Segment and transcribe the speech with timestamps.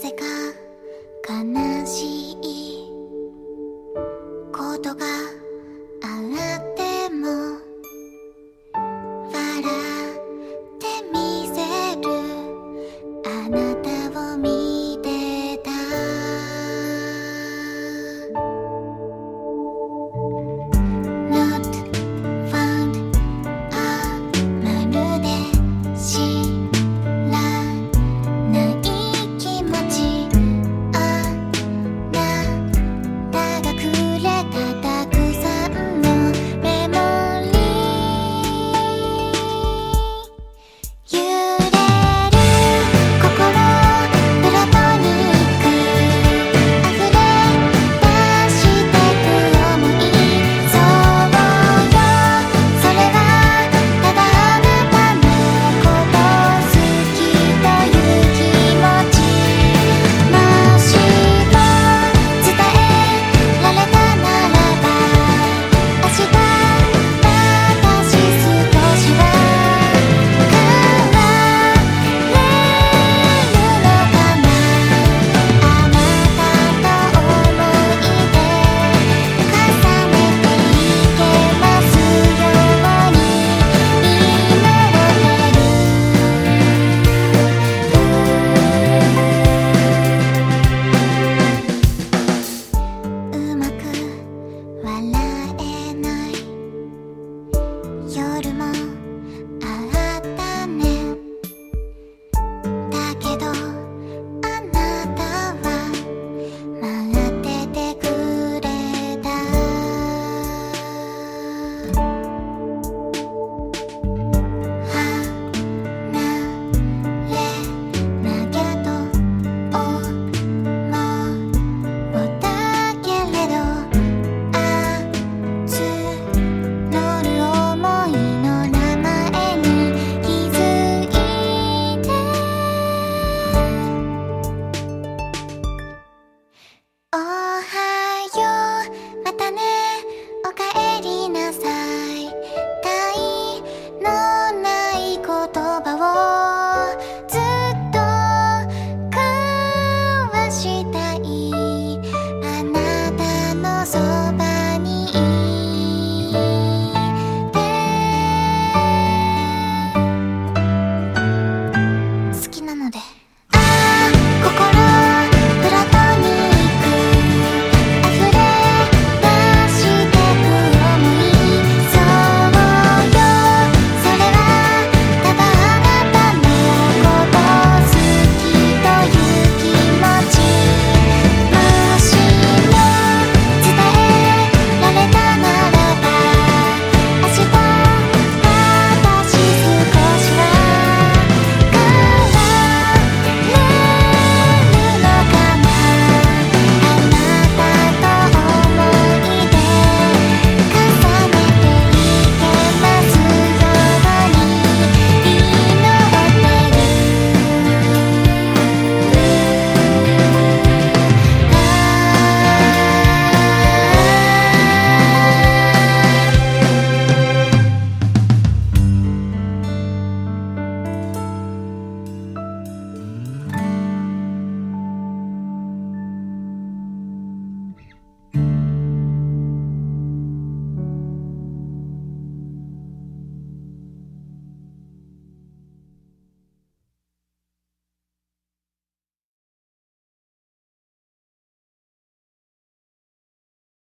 [0.00, 0.24] ぜか？
[1.28, 2.89] 悲しい。